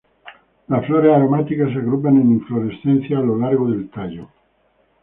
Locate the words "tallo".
3.91-4.29